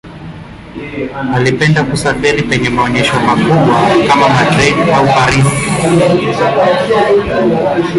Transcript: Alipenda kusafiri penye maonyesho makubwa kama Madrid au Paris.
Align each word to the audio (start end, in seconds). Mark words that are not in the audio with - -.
Alipenda 1.35 1.83
kusafiri 1.83 2.41
penye 2.43 2.69
maonyesho 2.69 3.19
makubwa 3.19 3.77
kama 4.07 4.27
Madrid 4.29 4.75
au 4.97 5.05
Paris. 5.05 5.45